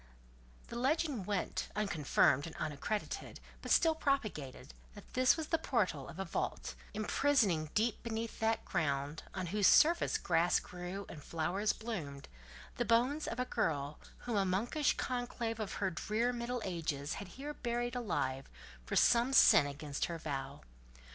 [0.69, 6.17] The legend went, unconfirmed and unaccredited, but still propagated, that this was the portal of
[6.17, 12.27] a vault, imprisoning deep beneath that ground, on whose surface grass grew and flowers bloomed,
[12.77, 17.27] the bones of a girl whom a monkish conclave of the drear middle ages had
[17.37, 18.49] here buried alive
[18.83, 20.61] for some sin against her vow.